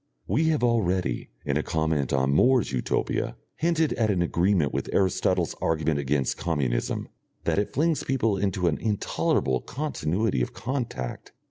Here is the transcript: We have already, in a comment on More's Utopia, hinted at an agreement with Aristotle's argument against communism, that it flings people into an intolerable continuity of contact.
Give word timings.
We 0.25 0.45
have 0.45 0.63
already, 0.63 1.29
in 1.45 1.57
a 1.57 1.61
comment 1.61 2.11
on 2.11 2.33
More's 2.33 2.71
Utopia, 2.71 3.35
hinted 3.57 3.93
at 3.93 4.09
an 4.09 4.23
agreement 4.23 4.73
with 4.73 4.89
Aristotle's 4.91 5.53
argument 5.61 5.99
against 5.99 6.37
communism, 6.37 7.07
that 7.43 7.59
it 7.59 7.71
flings 7.73 8.03
people 8.03 8.35
into 8.35 8.65
an 8.67 8.79
intolerable 8.79 9.59
continuity 9.61 10.41
of 10.41 10.53
contact. 10.53 11.33